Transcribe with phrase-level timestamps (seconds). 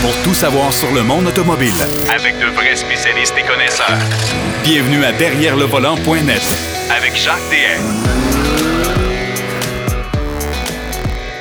[0.00, 1.72] pour tout savoir sur le monde automobile.
[2.14, 3.98] Avec de vrais spécialistes et connaisseurs.
[4.62, 6.42] Bienvenue à Derrière le volant.net
[6.90, 7.82] Avec Jacques DM.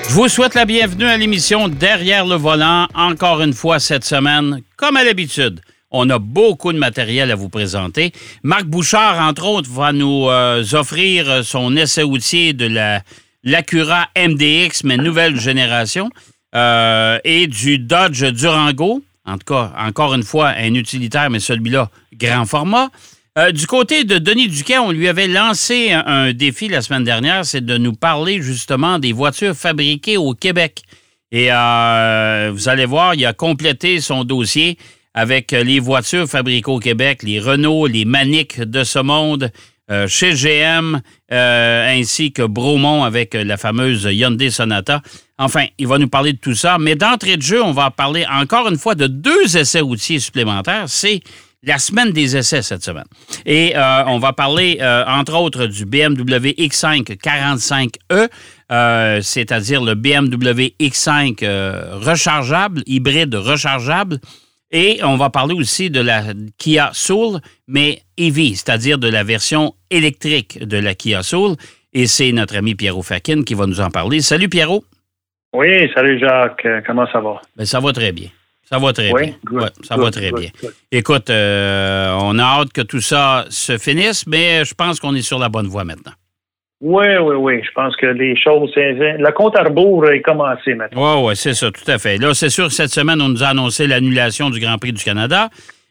[0.10, 4.62] Je vous souhaite la bienvenue à l'émission Derrière le volant, encore une fois cette semaine,
[4.76, 5.62] comme à l'habitude.
[5.92, 8.12] On a beaucoup de matériel à vous présenter.
[8.44, 13.02] Marc Bouchard, entre autres, va nous euh, offrir son essai routier de la
[13.44, 16.10] l'Acura MDX, mais nouvelle génération,
[16.56, 19.04] euh, et du Dodge Durango.
[19.26, 22.90] En tout cas, encore une fois, un utilitaire, mais celui-là, grand format.
[23.38, 27.46] Euh, du côté de Denis Duquet, on lui avait lancé un, défi la semaine dernière,
[27.46, 30.84] c'est de nous parler justement des voitures fabriquées au Québec.
[31.32, 34.78] Et euh, vous allez voir, il a complété son dossier
[35.14, 39.52] avec les voitures fabriquées au Québec, les Renault, les Manic de ce monde,
[40.08, 41.00] chez GM,
[41.32, 45.02] ainsi que Bromont avec la fameuse Hyundai Sonata.
[45.40, 46.78] Enfin, il va nous parler de tout ça.
[46.80, 50.86] Mais d'entrée de jeu, on va parler encore une fois de deux essais routiers supplémentaires.
[50.88, 51.22] C'est
[51.64, 53.06] la semaine des essais cette semaine.
[53.46, 58.30] Et euh, on va parler, euh, entre autres, du BMW X5 45E,
[58.72, 64.20] euh, c'est-à-dire le BMW X5 euh, rechargeable, hybride rechargeable.
[64.72, 66.24] Et on va parler aussi de la
[66.58, 71.56] Kia Soul, mais EV, c'est-à-dire de la version électrique de la Kia Soul.
[71.94, 74.22] Et c'est notre ami Pierrot Fakin qui va nous en parler.
[74.22, 74.84] Salut Pierrot.
[75.58, 76.66] Oui, salut Jacques.
[76.66, 77.42] Euh, Comment ça va?
[77.56, 78.28] Ben, ça va très bien.
[78.70, 79.34] Ça va très Oui, bien.
[79.46, 80.50] good, Ouais, ça good, va très good, bien.
[80.92, 85.22] Écoute, euh, on a hâte que tout ça se finisse, mais je pense qu'on est
[85.22, 86.12] sur la bonne voie maintenant.
[86.82, 87.62] Oui, oui, oui.
[87.66, 88.70] Je pense que les choses.
[88.76, 91.22] Le compte à rebours est commencé maintenant.
[91.24, 92.18] Oui, oui, c'est ça, tout à fait.
[92.18, 95.04] Là, c'est sûr que cette semaine, on nous a annoncé l'annulation du Grand Prix du
[95.04, 95.50] Canada.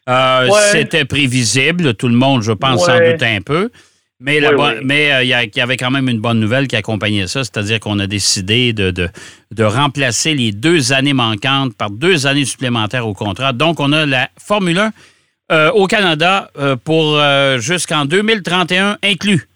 [0.09, 0.53] Euh, Ouais.
[0.71, 1.95] C'était prévisible.
[1.95, 3.13] Tout le monde, je pense, s'en Ouais.
[3.13, 3.71] doutait un peu.
[4.19, 4.85] Mais, la Oui, bonne- oui.
[4.85, 7.99] mais euh, il y, avait quand même une bonne nouvelle qui accompagnait ça, c'est-à-dire qu'on
[7.99, 9.09] a décidé de, de,
[9.53, 13.53] de remplacer les deux années manquantes par deux années supplémentaires au contrat.
[13.53, 14.91] Donc, on a la Formule 1
[15.53, 17.21] euh, au Canada euh, pour
[17.61, 19.47] jusqu'en 2031 inclus.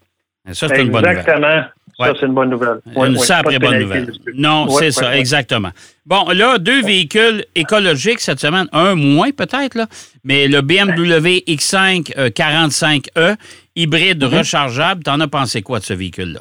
[0.49, 1.19] Et Ça, c'est une bonne nouvelle.
[1.19, 1.63] Exactement.
[1.99, 2.07] Ouais.
[2.09, 2.81] Ça, c'est une bonne nouvelle.
[2.97, 4.13] Oui, Une sacrée bonne nouvelle.
[4.35, 5.19] Non, Ouais, c'est ouais, ça, ouais.
[5.21, 5.71] exactement.
[6.07, 9.87] Bon, là, deux véhicules écologiques cette semaine, un moins peut-être,
[10.25, 13.37] mais le BMW X5 euh, 45E,
[13.83, 14.39] hybride Mm-hmm.
[14.39, 16.41] rechargeable, t'en as pensé quoi de ce véhicule-là?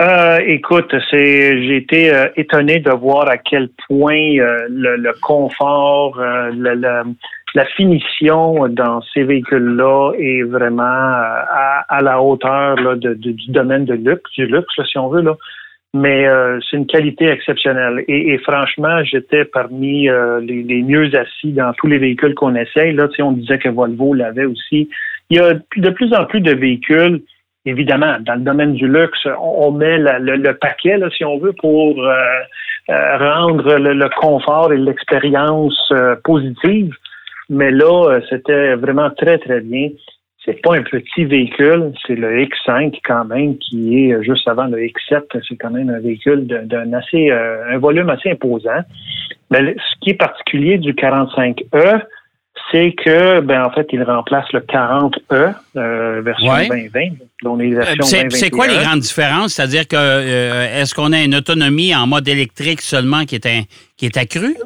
[0.00, 5.12] Euh, écoute, c'est j'ai été euh, étonné de voir à quel point euh, le, le
[5.20, 7.12] confort, le- le-
[7.54, 13.50] la finition dans ces véhicules-là est vraiment à, à la hauteur là, de- de- du
[13.50, 15.22] domaine de luxe, du luxe, là, si on veut.
[15.22, 15.34] Là.
[15.92, 16.24] Mais
[16.70, 18.04] c'est une qualité exceptionnelle.
[18.06, 20.06] Et, et franchement, j'étais parmi
[20.48, 22.92] les, les mieux assis dans tous les véhicules qu'on essaye.
[22.92, 24.88] Là, on disait que Volvo l'avait aussi.
[25.30, 27.22] Il y a de plus en plus de véhicules
[27.66, 32.02] évidemment, dans le domaine du luxe, on, met le, paquet, là, si on veut, pour
[32.02, 32.14] euh,
[32.90, 36.92] euh, rendre le, le confort et l'expérience euh, positive.
[37.48, 39.88] Mais là, c'était vraiment très, très bien.
[40.44, 44.78] C'est pas un petit véhicule, c'est le X5 quand même, qui est juste avant le
[44.78, 45.22] X7.
[45.46, 48.82] C'est quand même un véhicule d'un assez, un volume assez imposant.
[49.50, 52.02] Mais ce qui est particulier du 45E,
[52.70, 56.68] c'est que, ben, en fait, il remplace le 40E, euh, version Ouais.
[56.68, 57.00] 2020.
[57.42, 57.82] dont les Euh,
[58.30, 58.82] C'est quoi les 2021.
[58.82, 59.52] grandes différences?
[59.54, 63.62] C'est-à-dire que euh, est-ce qu'on a une autonomie en mode électrique seulement qui est, un-
[63.96, 64.56] qui est accrue?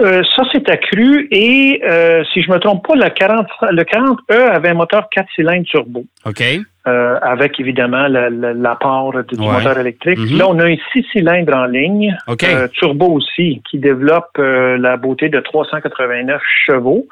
[0.00, 4.48] Euh, ça, c'est accru et euh, si je me trompe pas, le 40, le 40E
[4.50, 6.42] avait un moteur 4 cylindres turbo, OK.
[6.86, 9.52] euh, avec évidemment l'apport du Ouais.
[9.52, 10.18] moteur électrique.
[10.18, 10.38] Mhm.
[10.38, 12.42] Là, on a un 6 cylindres en ligne, OK.
[12.44, 17.06] euh, turbo aussi, qui développe euh, la beauté de 389 chevaux.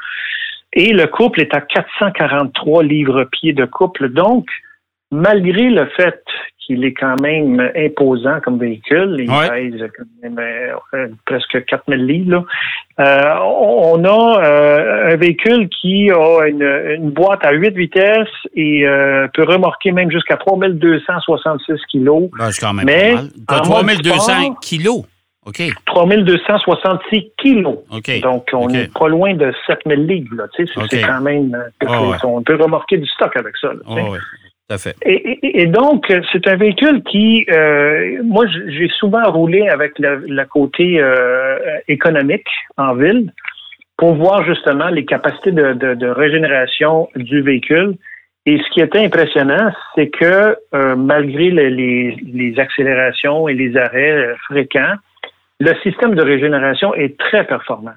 [0.72, 4.08] Et le couple est à 443 livres-pieds de couple.
[4.08, 4.46] Donc,
[5.10, 6.22] malgré le fait
[6.58, 9.48] qu'il est quand même imposant comme véhicule, il Ouais.
[9.48, 12.44] pèse quand même, euh, euh, presque 4000 livres, là,
[13.00, 18.86] euh, on a euh, un véhicule qui a une, une boîte à 8 vitesses et
[18.86, 22.30] euh, peut remorquer même jusqu'à 3266 kilos.
[22.38, 23.28] Ben, c'est quand même Mais, pas mal.
[23.48, 25.04] T'as en 3200 mode sport- kilos.
[25.46, 25.62] OK.
[25.86, 27.78] 3266 kilos.
[27.90, 28.20] OK.
[28.20, 30.36] Donc, on n'est pas loin de 7000 livres.
[30.36, 31.54] là, tu sais, C'est quand même...
[31.54, 32.16] euh, Ah ouais.
[32.24, 33.68] On peut remorquer du stock avec ça.
[33.68, 33.80] là.
[33.88, 34.18] Oh, oui,
[35.04, 41.58] Et, donc, c'est un véhicule qui, euh, moi, j'ai souvent roulé avec le, côté euh,
[41.88, 42.46] économique
[42.76, 43.32] en ville
[43.96, 47.96] pour voir justement les capacités de, régénération du véhicule.
[48.46, 54.94] Et ce qui était impressionnant, c'est que euh, malgré les, accélérations et les arrêts fréquents,
[55.58, 57.96] le système de régénération est très performant.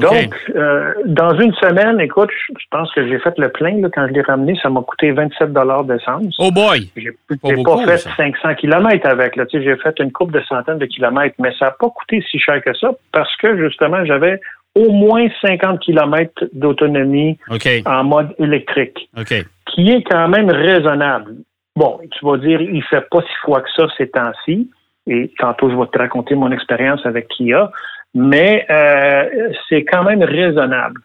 [0.00, 3.80] Donc, euh, dans une semaine, écoute, je pense que j'ai fait le plein.
[3.80, 6.36] Là, quand je l'ai ramené, ça m'a coûté 27 d'essence.
[6.38, 6.90] Oh boy!
[6.96, 8.10] J'ai Pas beaucoup, fait ça.
[8.16, 9.36] 500 kilomètres avec.
[9.36, 9.46] Là.
[9.46, 12.22] Tu sais, J'ai fait une coupe de centaines de kilomètres, mais ça n'a pas coûté
[12.30, 14.40] si cher que ça parce que justement, j'avais
[14.74, 17.66] au moins 50 kilomètres d'autonomie OK.
[17.86, 19.34] en mode électrique, OK.
[19.66, 21.36] qui est quand même raisonnable.
[21.74, 24.70] Bon, tu vas dire, il fait pas si froid que ça ces temps-ci,
[25.06, 27.70] et tantôt je vais te raconter mon expérience avec Kia,
[28.14, 31.00] mais euh, c'est quand même raisonnable.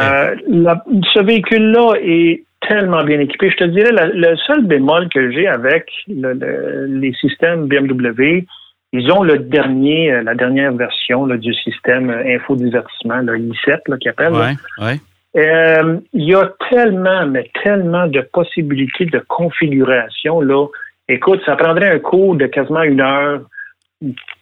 [0.00, 0.82] Euh, la-
[1.12, 3.50] ce véhicule-là est tellement bien équipé.
[3.50, 8.46] Je te dirais, la- le seul bémol que j'ai avec le- le- les systèmes BMW,
[8.92, 13.96] ils ont le dernier, euh, la dernière version là, du système infodivertissement, le i7 là,
[14.32, 14.54] ouais,
[14.86, 14.96] ouais.
[15.36, 20.40] Euh, il y a tellement, mais tellement de possibilités de configuration.
[20.40, 20.66] Là.
[21.08, 23.40] Écoute, ça prendrait un cours de quasiment une heure.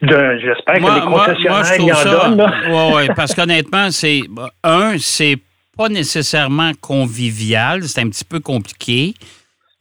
[0.01, 2.37] J'espère que les concessionnaires y en donnent.
[2.37, 2.53] là.
[2.69, 4.21] ouais, ouais, parce qu'honnêtement, c'est
[4.63, 5.37] un, c'est
[5.77, 9.13] pas nécessairement convivial, c'est un petit peu compliqué.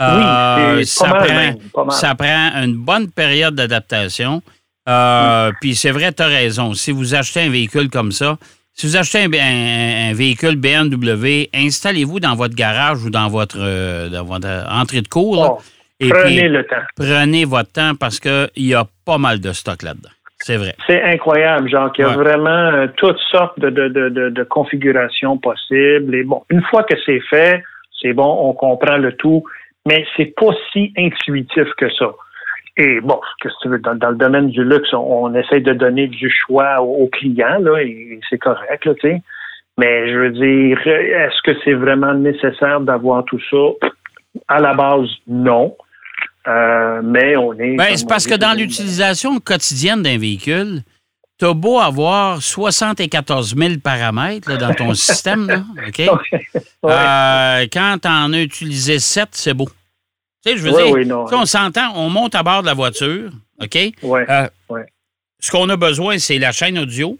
[0.00, 1.56] Euh, oui, c'est ça prend, même,
[1.90, 4.42] ça prend une bonne période d'adaptation.
[4.88, 5.54] Euh, Mm.
[5.60, 6.74] Puis c'est vrai, tu as raison.
[6.74, 8.36] Si vous achetez un véhicule comme ça,
[8.74, 13.58] si vous achetez un, un- un véhicule BMW, installez-vous dans votre garage ou dans votre,
[13.60, 15.36] euh, dans votre entrée de cour.
[15.36, 15.50] là.
[15.52, 15.58] Oh,
[16.06, 16.82] et prenez puis, le temps.
[16.96, 20.10] prenez votre temps parce qu'il y a pas mal de stock là-dedans.
[20.38, 20.74] C'est vrai.
[20.88, 22.16] C'est incroyable, genre qu'il y a Ouais.
[22.16, 26.14] vraiment euh, toutes sortes de, de, de, de, configurations possibles.
[26.16, 27.62] Et bon, une fois que c'est fait,
[28.00, 29.44] c'est bon, on comprend le tout,
[29.88, 32.10] mais c'est pas si intuitif que ça.
[32.76, 35.62] Et bon, qu'est-ce que tu veux, dans, dans le domaine du luxe, on, on essaye
[35.62, 39.22] de donner du choix aux, aux clients, là, et c'est correct, là, tu sais.
[39.78, 43.88] Mais je veux dire, est-ce que c'est vraiment nécessaire d'avoir tout ça?
[44.48, 45.76] À la base, non.
[46.48, 47.76] Euh, mais on est.
[47.76, 50.82] Ben, c'est parce dit, que dans l'utilisation quotidienne d'un véhicule,
[51.38, 55.98] tu as beau avoir 74 000 paramètres là, dans ton système, là, OK?
[55.98, 56.58] Ouais.
[56.92, 59.68] Euh, quand tu en as utilisé 7, c'est beau.
[60.44, 61.26] Tu sais, je veux Oui, dire, oui, non.
[61.30, 63.30] on s'entend, on monte à bord de la voiture,
[63.60, 63.78] OK?
[64.02, 64.26] Ouais.
[64.28, 64.86] Euh, Ouais.
[65.40, 67.18] Ce qu'on a besoin, c'est la chaîne audio,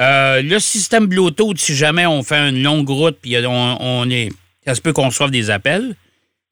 [0.00, 4.30] euh, le système Bluetooth, si jamais on fait une longue route, puis on, on est,
[4.66, 5.94] ça se peut qu'on reçoive des appels,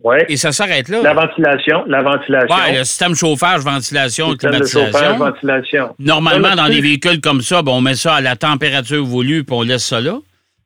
[0.03, 0.25] Ouais.
[0.29, 1.03] et ça s'arrête là.
[1.03, 2.55] La ventilation, la ventilation.
[2.57, 4.93] Ouais, le système chauffage, ventilation, Système climatisation.
[4.93, 5.95] chauffage, ventilation.
[5.99, 9.55] Normalement, dans des véhicules comme ça, ben, on met ça à la température voulue puis
[9.57, 10.19] on laisse ça là.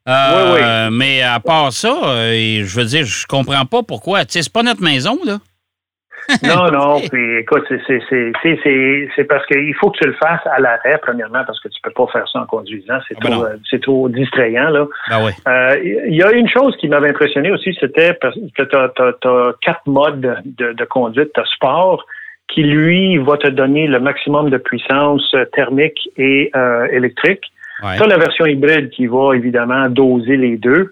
[0.07, 4.23] Euh, Oui, Mais à part ça, euh, je veux dire, je comprends pas pourquoi.
[4.23, 5.39] Tu sais, c'est pas notre maison, là.
[6.43, 10.07] Non, non, puis écoute, c'est, c'est, c'est, c'est, c'est, c'est parce qu'il faut que tu
[10.07, 12.97] le fasses à l'arrêt, premièrement, parce que tu peux pas faire ça en conduisant.
[13.07, 13.49] C'est, Ah ben trop, non.
[13.49, 14.85] euh, c'est trop distrayant, là.
[15.09, 15.31] Ben oui.
[15.47, 19.53] Euh, Il y a une chose qui m'avait impressionné aussi, c'était parce que tu as,
[19.61, 21.31] quatre modes de, de conduite.
[21.33, 22.05] Tu sport,
[22.47, 27.51] qui lui va te donner le maximum de puissance thermique et euh, électrique.
[27.83, 27.97] Ouais.
[27.97, 30.91] Tu as la version hybride qui va évidemment doser les deux.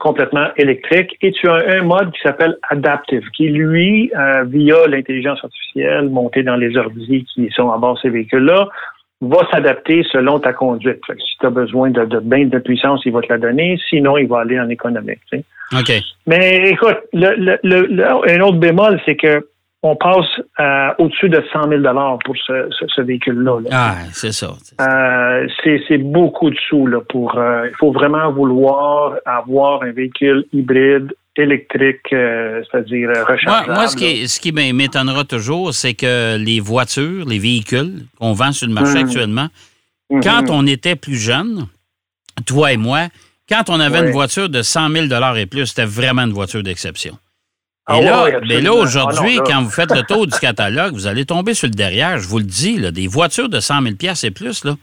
[0.00, 5.38] Complètement électrique et tu as un mode qui s'appelle Adaptive, qui lui, euh, via l'intelligence
[5.44, 8.68] artificielle montée dans les ordi qui sont à bord de ces véhicules-là,
[9.20, 10.98] va s'adapter selon ta conduite.
[11.06, 13.38] Fait que si tu as besoin de, de bain de puissance, il va te la
[13.38, 13.78] donner.
[13.88, 15.20] Sinon, il va aller en économique.
[15.30, 15.44] tu sais.
[15.78, 16.02] OK.
[16.26, 19.46] Mais écoute, le, le, le- le- un autre bémol, c'est que
[19.82, 20.26] on passe
[20.60, 21.82] euh, au-dessus de 100 000
[22.24, 23.60] pour ce, ce, ce véhicule-là.
[23.60, 23.68] là.
[23.72, 24.52] Ah, c'est ça.
[24.80, 25.46] Euh,
[25.88, 27.36] c'est beaucoup de sous là, pour.
[27.38, 33.72] euh, il faut vraiment vouloir avoir un véhicule hybride électrique, euh, c'est-à-dire Moi, rechargeable.
[33.72, 38.32] moi, ce qui, ce qui m'é- m'étonnera toujours, c'est que les voitures, les véhicules qu'on
[38.34, 39.04] vend sur le marché Mhm.
[39.06, 39.46] actuellement,
[40.10, 40.22] Mhm.
[40.22, 41.66] quand on était plus jeune,
[42.46, 43.06] toi et moi,
[43.48, 45.06] quand on avait une voiture de 100 000
[45.36, 47.16] et plus, c'était vraiment une voiture d'exception.
[47.90, 49.44] Ah Et là, mais là aujourd'hui, Ah là.
[49.54, 52.38] quand vous faites le tour du catalogue, vous allez tomber sur le derrière, je vous
[52.38, 53.94] le dis, là, des voitures de 100 000
[54.24, 54.74] et plus, là,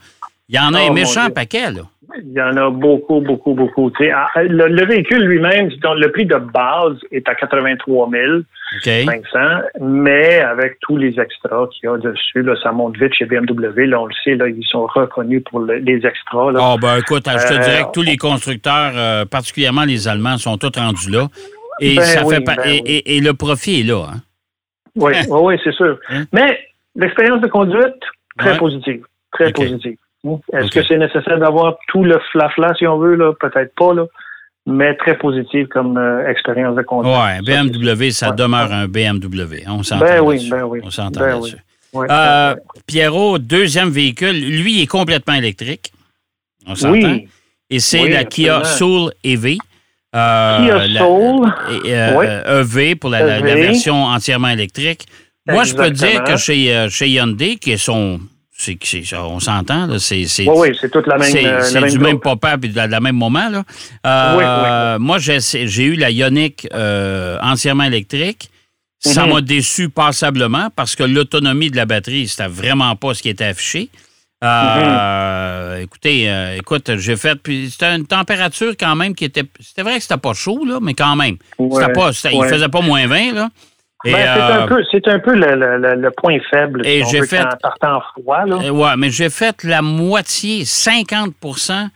[0.48, 1.70] il y en a Oh, un mon méchant paquet.
[1.70, 1.82] Là.
[2.24, 3.92] Il y en a beaucoup, beaucoup, beaucoup.
[4.14, 8.22] Ah, le, le véhicule lui-même, le prix de base est à 83 000.
[8.38, 8.84] OK?
[8.84, 9.38] 500,
[9.82, 13.86] mais avec tous les extras qu'il y a dessus, là, ça monte vite chez BMW.
[13.86, 16.50] Là, on le sait, là, ils sont reconnus pour le- les extras.
[16.58, 20.38] Ah, ben écoute, je te Euh, dirais que tous les constructeurs, euh, particulièrement les Allemands,
[20.38, 21.28] sont tous rendus là.
[21.80, 22.82] Et, Ben ça oui, fait pas- ben et, oui.
[22.86, 24.06] et- et le profit est là.
[24.12, 24.20] Hein?
[24.96, 25.98] Oui, oui, oui, c'est sûr.
[26.08, 26.24] Hein?
[26.32, 26.58] Mais
[26.96, 27.94] l'expérience de conduite,
[28.38, 28.58] très Ouais.
[28.58, 29.04] positive.
[29.32, 29.96] Très positive.
[30.52, 30.70] Est-ce OK.
[30.72, 33.32] que c'est nécessaire d'avoir tout le flafla, si on veut, là?
[33.40, 34.04] Peut-être pas, là.
[34.66, 37.14] Mais très positive comme euh, expérience de conduite.
[37.14, 38.36] Ouais, BMW, ça Ouais.
[38.36, 39.62] demeure un BMW.
[39.66, 40.80] On s'entend Ben oui, ben oui.
[40.82, 41.56] On s'entend Ben là-dessus.
[41.94, 42.54] Euh,
[42.86, 45.92] Pierrot, deuxième véhicule, lui, il est complètement électrique.
[46.66, 46.92] On s'entend?
[46.92, 47.28] Oui.
[47.70, 48.64] Et c'est Oui, la Kia.
[48.64, 49.56] Soul EV.
[50.16, 51.52] Euh, Kia la- Soul.
[51.84, 52.26] et, euh, Oui.
[52.80, 53.54] EV pour la, EV.
[53.54, 55.06] version entièrement électrique.
[55.46, 58.20] Moi, je peux dire que chez, euh, chez Hyundai, qui est son,
[58.56, 59.98] c'est, c'est- on s'entend, là.
[59.98, 61.30] C'est, Oui, oui, c'est toute la même.
[61.30, 63.48] c'est, euh, même du même papa et de la, de la même moment.
[63.50, 63.64] Là.
[64.06, 68.50] Euh, Oui, Moi, j'ai, eu la Ioniq euh, entièrement électrique.
[69.00, 69.32] Ça Mhm.
[69.34, 73.44] m'a déçu passablement parce que l'autonomie de la batterie, c'était vraiment pas ce qui était
[73.44, 73.90] affiché.
[74.44, 77.36] Euh, Écoutez, euh, écoute, j'ai fait.
[77.42, 79.44] Puis c'était une température quand même qui était.
[79.60, 81.36] C'était vrai que c'était pas chaud, là, mais quand même.
[81.58, 82.30] Ouais, pas, ouais.
[82.32, 83.48] Il faisait pas moins 20, là.
[84.04, 86.86] Ben, c'est euh, un peu, c'est un peu le, le- le- le point faible.
[86.86, 88.56] Et si j'ai fait- quand- partant froid, là.
[88.64, 91.88] Euh, ouais, mais j'ai fait la moitié, 50%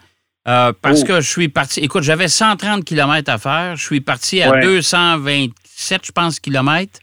[0.48, 1.06] euh, parce Oh.
[1.06, 1.78] que je suis parti.
[1.80, 3.76] Écoute, j'avais 130 km à faire.
[3.76, 4.60] Je suis parti à Ouais.
[4.62, 6.98] 227, je pense, kilomètres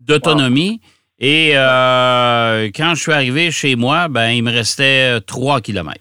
[0.00, 0.80] d'autonomie.
[1.24, 6.00] Et euh, quand je suis arrivé chez moi, ben, il me restait 3 kilomètres.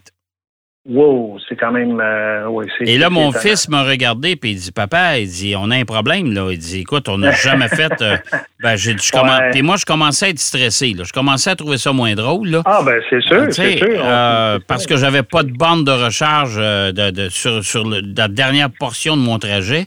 [0.90, 2.00] Wow, c'est quand même.
[2.02, 5.70] euh, ouais, Et là, mon fils m'a regardé puis il dit Papa, il dit on
[5.70, 6.50] a un problème là.
[6.52, 7.94] Il dit écoute, on n'a jamais fait.
[8.02, 8.18] euh,
[8.64, 9.52] ben, j'ai dit, je.
[9.52, 10.94] Puis moi, je commençais à être stressé.
[10.94, 11.04] Là.
[11.06, 12.48] Je commençais à trouver ça moins drôle.
[12.50, 12.64] Là.
[12.66, 14.02] Ah, ben, c'est sûr, c'est sûr.
[14.04, 18.02] euh, parce que j'avais pas de bande de recharge euh, de, de- sur, sur le-
[18.18, 19.86] la dernière portion de mon trajet.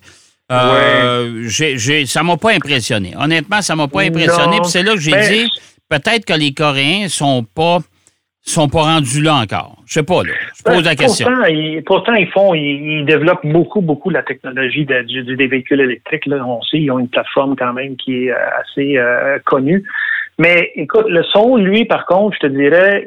[0.54, 3.12] Euh, j'ai- ça m'a pas impressionné.
[3.18, 4.58] Honnêtement, ça m'a pas impressionné.
[4.62, 5.50] Puis c'est là que j'ai ben, dit
[5.88, 7.78] peut-être que les Coréens sont pas
[8.46, 9.78] sont pas rendus là encore.
[9.86, 10.32] Je sais pas là.
[10.54, 11.26] Je Ben, pose la question.
[11.26, 15.36] Pourtant, ils, pourtant, ils font, ils, ils développent beaucoup, beaucoup la technologie de- du- du-
[15.36, 16.26] des véhicules électriques.
[16.26, 16.44] Là.
[16.46, 19.82] On sait, ils ont une plateforme quand même qui est euh, assez euh, connue.
[20.38, 23.06] Mais écoute, le son, lui, par contre, je te dirais,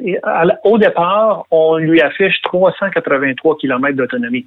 [0.64, 4.46] au départ, on lui affiche 383 km d'autonomie.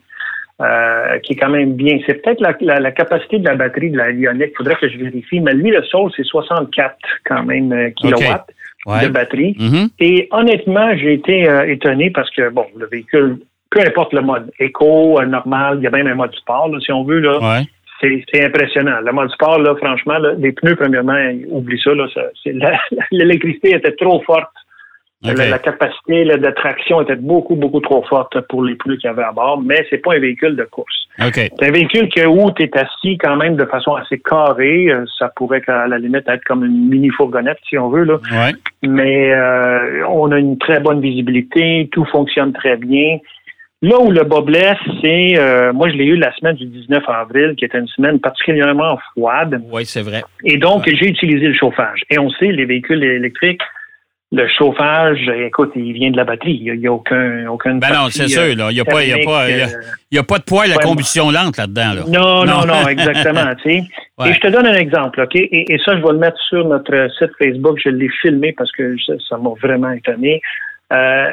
[0.61, 1.97] Euh, qui est quand même bien.
[2.05, 4.87] C'est peut-être la, la- la capacité de la batterie de la Ioniq, il faudrait que
[4.89, 8.47] je vérifie, mais lui, le Soul, c'est 64 quand même euh, kilowatts
[8.87, 9.03] Ouais.
[9.03, 9.55] de batterie.
[9.59, 9.89] Mhm.
[9.99, 13.37] Et honnêtement, j'ai été euh, étonné parce que, bon, le véhicule,
[13.69, 16.91] peu importe le mode, éco, normal, il y a même un mode sport, là, si
[16.91, 17.61] on veut, là, Ouais.
[18.01, 18.99] c'est, impressionnant.
[19.05, 21.13] Le mode sport, là, franchement, là, les pneus, premièrement,
[21.49, 21.91] oublie ça,
[23.11, 24.49] l'électricité était trop forte.
[25.23, 29.07] La, la capacité là, de traction était beaucoup, beaucoup trop forte pour les pneus qu'il
[29.07, 31.07] y avait à bord, mais c'est pas un véhicule de course.
[31.23, 31.33] OK.
[31.35, 34.87] C'est un véhicule que où tu es assis quand même de façon assez carrée.
[34.89, 38.53] euh, Ça pourrait, à la limite, être comme une mini-fourgonnette, si on veut, là Ouais.
[38.81, 43.19] mais euh, on a une très bonne visibilité, tout fonctionne très bien.
[43.83, 47.03] Là où le bas blesse, c'est, euh, moi je l'ai eu la semaine du 19
[47.07, 50.23] avril, qui était une semaine particulièrement froide, Oui, c'est vrai.
[50.45, 52.01] et donc j'ai utilisé le chauffage.
[52.09, 53.61] Et on sait, les véhicules électriques,
[54.33, 58.07] le chauffage, écoute, il vient de la batterie, il n'y a, aucun, aucune Ben non,
[58.09, 58.67] c'est sûr, là.
[58.71, 59.67] Il n'y a, pas- il y a, pas- y a-
[60.11, 62.01] y a pas de poêle à combustion lente là-dedans, là.
[62.07, 62.61] non, Non.
[62.61, 63.53] non, non, exactement.
[63.61, 63.83] tu sais.
[64.17, 64.29] Ouais.
[64.29, 65.35] Et je te donne un exemple, OK?
[65.35, 67.79] Et, et ça, je vais le mettre sur notre site Facebook.
[67.83, 68.95] Je l'ai filmé parce que
[69.27, 70.41] ça m'a vraiment étonné.
[70.93, 71.31] Euh,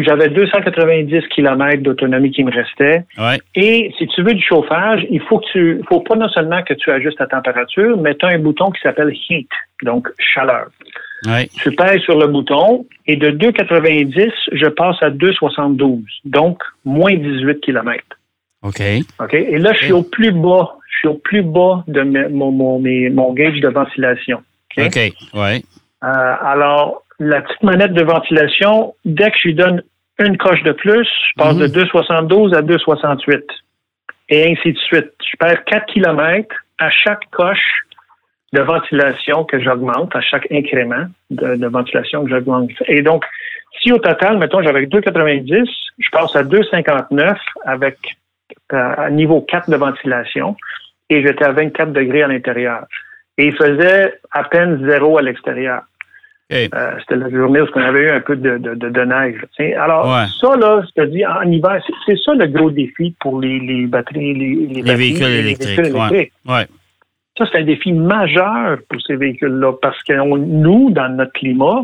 [0.00, 3.04] J'avais 290 km d'autonomie qui me restait.
[3.18, 3.38] Ouais.
[3.54, 6.74] Et si tu veux du chauffage, il faut que tu, faut pas non seulement que
[6.74, 9.48] tu ajustes la température, mais tu as un bouton qui s'appelle Heat,
[9.82, 10.66] donc chaleur.
[11.26, 11.48] Ouais.
[11.62, 17.60] Tu pèses sur le bouton et de 2,90, je passe à 2,72, donc moins 18
[17.60, 18.04] km.
[18.62, 18.80] OK.
[19.20, 19.34] OK?
[19.34, 20.74] Et là, je suis au plus bas.
[20.90, 24.42] Je suis au plus bas de mon, mon, mes- mon gauge de ventilation.
[24.78, 25.12] OK?
[25.34, 25.62] Ouais.
[26.04, 29.82] Euh, alors, la petite manette de ventilation, dès que je lui donne
[30.20, 31.62] une coche de plus, je passe Mhm.
[31.62, 33.44] de 2,72 à 2,68.
[34.28, 35.10] Et ainsi de suite.
[35.24, 37.84] Je perds 4 km à chaque coche
[38.52, 42.70] de ventilation que j'augmente, à chaque incrément de, de ventilation que j'augmente.
[42.86, 43.24] Et donc,
[43.80, 47.98] si au total, mettons, j'avais 2,90, je passe à 2,59 avec
[48.72, 50.56] euh, à niveau 4 de ventilation
[51.10, 52.84] et j'étais à 24 degrés à l'intérieur.
[53.36, 55.82] Et il faisait à peine zéro à l'extérieur.
[56.50, 56.66] Euh,
[57.00, 59.44] C'était la journée où on avait eu un peu de, de, de, de neige.
[59.78, 60.24] Alors, Ouais.
[60.40, 63.86] ça, là, je te dis, en hiver, c'est- ça le gros défi pour les, les
[63.86, 66.06] batteries, les, les, batteries, véhicules les électriques, véhicules ouais.
[66.08, 66.32] électriques.
[66.48, 66.66] Ouais.
[67.38, 71.82] Ça, c'est un défi majeur pour ces véhicules-là parce que on- nous, dans notre climat,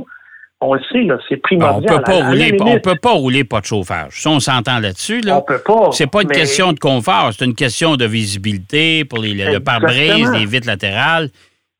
[0.60, 1.94] on le sait, c'est primordial.
[1.94, 4.20] on peut à on peut pas rouler pas de chauffage.
[4.22, 5.40] Ça, on s'entend là-dessus, on là.
[5.46, 5.90] peut pas.
[5.92, 9.60] C'est pas une mais- question de confort, c'est une question de visibilité pour les, le,
[9.60, 11.28] pare-brise, les vitres latérales.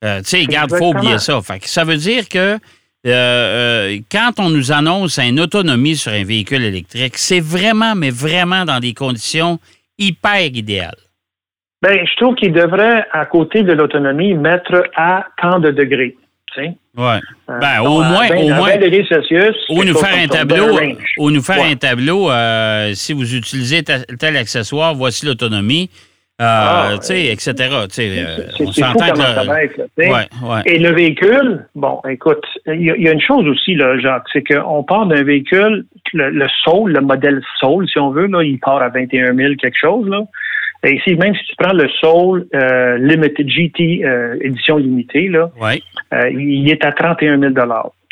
[0.04, 1.40] Euh, tu sais, regarde, faut oublier ça.
[1.40, 2.59] Fait que ça veut dire que euh,
[3.07, 8.64] euh, quand on nous annonce une autonomie sur un véhicule électrique, c'est vraiment, mais vraiment
[8.64, 9.59] dans des conditions
[9.99, 10.95] hyper idéales.
[11.84, 16.16] Ben, je trouve qu'il devrait, à côté de l'autonomie, mettre à tant de degrés.
[16.56, 17.18] Ouais.
[17.50, 20.78] Euh, Ben, au moins- 20 au moins- 20 degrés Celsius, Ou nous faire un tableau,
[21.18, 21.72] ou nous faire Ouais.
[21.72, 25.90] un tableau, euh, si vous utilisez tel accessoire, voici l'autonomie,
[26.40, 27.52] euh, Ah, tu sais, etc.
[27.52, 29.98] Tu sais, euh, on s'entend que...
[29.98, 30.62] Ouais.
[30.66, 33.98] Et le véhicule, bon, écoute, il y, a- il y a une chose aussi, là,
[33.98, 38.28] Jacques, c'est qu'on part d'un véhicule, le, le Soul, le modèle Soul, si on veut,
[38.28, 40.20] là, il part à 21 000 quelque chose, là.
[40.84, 45.50] Et ici, même si tu prends le Soul euh, Limited GT euh, édition limitée, là,
[45.60, 45.80] Ouais.
[46.12, 47.54] euh, il est à 31 000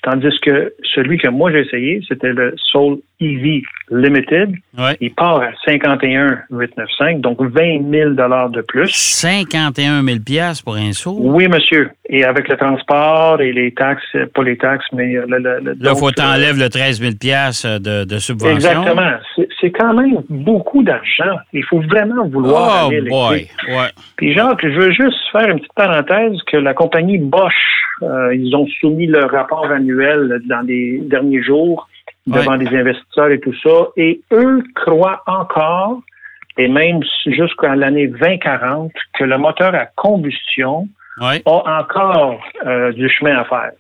[0.02, 4.54] Tandis que celui que moi j'ai essayé, c'était le Soul EV Limited.
[4.78, 4.96] Ouais.
[5.00, 8.88] Il part à 51 895, donc 20 000 de plus.
[8.90, 10.16] 51 000
[10.64, 11.16] pour un saut?
[11.20, 11.90] Oui, monsieur.
[12.08, 15.72] Et avec le transport et les taxes, pas les taxes, mais euh, le, le, le-
[15.80, 18.54] Là, il faut euh, t'enlèves le 13 000 de, de subvention.
[18.54, 19.10] Exactement.
[19.36, 21.36] C'est- quand même beaucoup d'argent.
[21.52, 23.48] Il faut vraiment vouloir Oh aller boy.
[23.68, 23.88] Ouais.
[24.16, 27.52] Puis Jacques, je veux juste faire une petite parenthèse que la compagnie Bosch,
[28.02, 31.88] euh, ils ont soumis leur rapport annuel dans les derniers jours
[32.26, 36.00] devant des investisseurs et tout ça, et eux croient encore,
[36.58, 40.88] et même jusqu'à l'année 2040, que le moteur à combustion
[41.20, 41.42] Ouais.
[41.44, 43.72] a encore euh, du chemin à faire.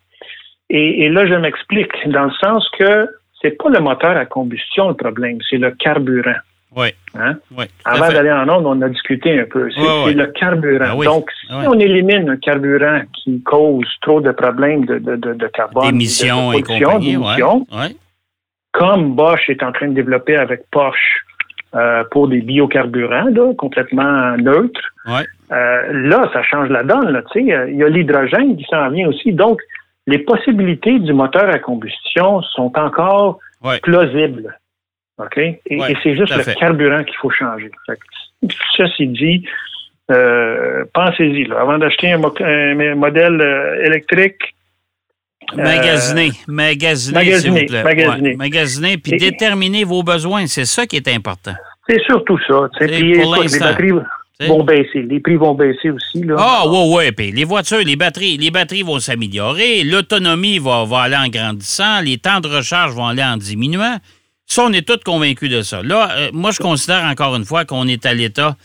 [0.68, 3.08] Et, et là, je m'explique, dans le sens que
[3.40, 6.36] c'est pas le moteur à combustion le problème, c'est le carburant.
[6.76, 6.94] Ouais.
[7.18, 7.36] Hein?
[7.56, 7.68] Ouais.
[7.86, 9.70] Avant d'aller en onde, on a discuté un peu.
[9.70, 10.12] C'est Ouais, ouais.
[10.14, 10.84] le carburant.
[10.88, 11.06] Ah oui.
[11.06, 11.66] Donc, si ouais.
[11.68, 16.52] on élimine un carburant qui cause trop de problèmes de, de, de, de carbone, D'émissions
[16.52, 17.16] de et compagnie.
[17.16, 17.22] Ouais.
[17.36, 17.96] d'émissions, Ouais.
[18.72, 21.24] Comme Bosch est en train de développer avec Porsche
[21.74, 25.24] euh, pour des biocarburants là, complètement neutres, Ouais.
[25.52, 27.10] euh, là, ça change la donne.
[27.10, 29.32] Là, Il y a l'hydrogène qui s'en vient aussi.
[29.32, 29.60] Donc,
[30.06, 33.78] les possibilités du moteur à combustion sont encore Ouais.
[33.80, 34.58] plausibles.
[35.18, 35.38] OK?
[35.38, 36.54] Et, Ouais, et c'est juste le fait.
[36.56, 37.70] carburant qu'il faut changer.
[37.86, 39.46] Fait que, ceci dit,
[40.10, 41.50] euh, pensez-y.
[41.52, 43.40] Avant d'acheter un, mo- un modèle
[43.84, 44.54] électrique,
[45.56, 47.82] Magasiner, magasiner, magasiner, s'il vous plaît.
[47.82, 48.30] magasiner.
[48.30, 50.46] Ouais, magasiner, puis déterminer vos besoins.
[50.46, 51.54] C'est ça qui est important.
[51.88, 52.68] c'est surtout ça.
[52.78, 53.92] Puis, pour les batteries
[54.48, 55.02] vont baisser.
[55.02, 56.22] Les prix vont baisser aussi.
[56.22, 56.36] Là.
[56.38, 57.12] Ah, ouais, ouais.
[57.12, 59.84] Puis les voitures, les batteries, les batteries vont s'améliorer.
[59.84, 62.00] L'autonomie va, va aller en grandissant.
[62.00, 63.98] Les temps de recharge vont aller en diminuant.
[64.46, 65.82] Ça, on est tous convaincus de ça.
[65.82, 68.56] Là, euh, moi, je considère encore une fois qu'on est à l'état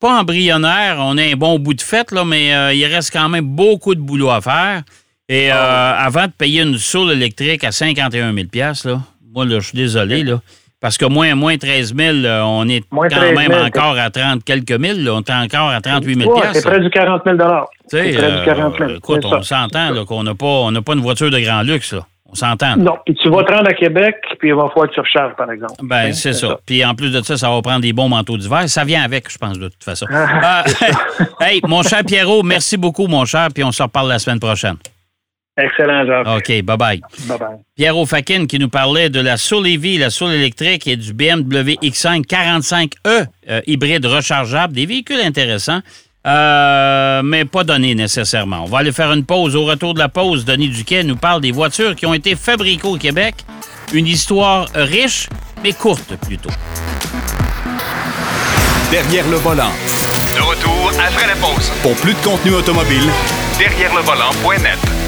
[0.00, 0.96] pas embryonnaire.
[0.98, 3.94] On a un bon bout de fête, là, mais euh, il reste quand même beaucoup
[3.94, 4.82] de boulot à faire.
[5.28, 8.46] Et euh, avant de payer une soule électrique à 51 000
[8.84, 9.00] là,
[9.34, 10.40] moi, là, je suis désolé, là.
[10.80, 13.98] Parce que moins, moins 13 000, là, on est Moins quand 13 000, même encore
[13.98, 15.04] à 30 quelques mille.
[15.04, 15.14] là.
[15.14, 17.42] On est encore à 38 000 Ouais, c'est près du 40 000 tu
[17.88, 18.90] C'est près du euh, 40 000.
[18.90, 21.92] écoute, on s'entend qu'on n'a pas, on n'a pas une voiture de grand luxe.
[21.92, 22.06] Là.
[22.30, 22.76] On s'entend.
[22.76, 25.34] Non, puis tu vas te rendre à Québec, puis il va falloir que tu recharges,
[25.36, 25.74] par exemple.
[25.82, 26.58] Ben, Hein, c'est ça.
[26.66, 28.68] Puis en plus de ça, ça va prendre des bons manteaux d'hiver.
[28.68, 30.06] Ça vient avec, je pense, de toute façon.
[30.12, 34.18] Ah, Euh, hey, mon cher Pierrot, merci beaucoup, mon cher, puis on se reparle la
[34.18, 34.76] semaine prochaine.
[35.58, 36.26] Excellent, Jacques.
[36.28, 37.00] OK, bye-bye.
[37.26, 37.58] Bye-bye.
[37.76, 41.76] Pierrot Fakin qui nous parlait de la Soul EV, la Soul électrique et du BMW
[41.82, 44.74] X5 45e euh, hybride rechargeable.
[44.74, 45.80] Des véhicules intéressants,
[46.26, 48.64] euh, mais pas donnés nécessairement.
[48.64, 49.56] On va aller faire une pause.
[49.56, 52.88] Au retour de la pause, Denis Duquet nous parle des voitures qui ont été fabriquées
[52.88, 53.36] au Québec.
[53.94, 55.28] Une histoire riche,
[55.62, 56.50] mais courte plutôt.
[58.90, 59.72] Derrière le volant.
[60.34, 61.72] De retour après la pause.
[61.82, 63.08] Pour plus de contenu automobile,
[63.58, 65.05] Derrière le volant.net.